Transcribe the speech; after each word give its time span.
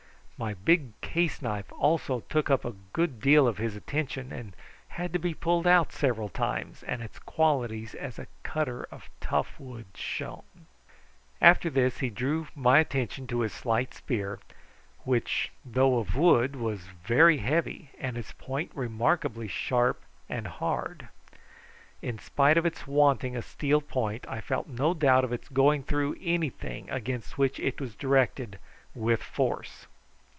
My 0.43 0.55
big 0.55 0.99
case 1.01 1.39
knife 1.39 1.71
also 1.73 2.21
took 2.21 2.49
up 2.49 2.65
a 2.65 2.73
good 2.93 3.21
deal 3.21 3.47
of 3.47 3.59
his 3.59 3.75
attention 3.75 4.33
and 4.33 4.55
had 4.87 5.13
to 5.13 5.19
be 5.19 5.35
pulled 5.35 5.67
out 5.67 5.93
several 5.93 6.29
times 6.29 6.81
and 6.81 7.03
its 7.03 7.19
qualities 7.19 7.93
as 7.93 8.17
a 8.17 8.25
cutter 8.41 8.85
of 8.89 9.07
tough 9.19 9.59
wood 9.59 9.85
shown. 9.93 10.41
After 11.39 11.69
this 11.69 11.99
he 11.99 12.09
drew 12.09 12.47
my 12.55 12.79
attention 12.79 13.27
to 13.27 13.41
his 13.41 13.53
slight 13.53 13.93
spear, 13.93 14.39
which, 15.03 15.51
though 15.63 15.99
of 15.99 16.15
wood, 16.15 16.55
was 16.55 16.87
very 17.03 17.37
heavy, 17.37 17.91
and 17.99 18.17
its 18.17 18.31
point 18.31 18.71
remarkably 18.73 19.47
sharp 19.47 20.01
and 20.27 20.47
hard. 20.47 21.09
In 22.01 22.17
spite 22.17 22.57
of 22.57 22.65
its 22.65 22.87
wanting 22.87 23.37
a 23.37 23.43
steel 23.43 23.79
point 23.79 24.25
I 24.27 24.41
felt 24.41 24.67
no 24.67 24.95
doubt 24.95 25.23
of 25.23 25.31
its 25.31 25.49
going 25.49 25.83
through 25.83 26.15
anything 26.19 26.89
against 26.89 27.37
which 27.37 27.59
it 27.59 27.79
was 27.79 27.93
directed 27.93 28.57
with 28.95 29.21
force. 29.21 29.85